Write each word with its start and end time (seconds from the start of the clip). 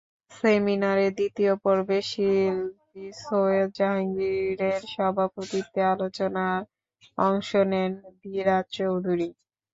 সেমিনারের 0.31 1.11
দ্বিতীয় 1.17 1.53
পর্বে 1.63 1.99
শিল্পী 2.09 3.03
সৈয়দ 3.21 3.69
জাহাঙ্গীরের 3.77 4.81
সভাপতিত্বে 4.93 5.81
আলোচনায় 5.93 6.63
অংশ 7.21 7.49
নেন 7.71 7.91
ধীরাজ 8.21 8.65
চৌধুরী। 8.77 9.29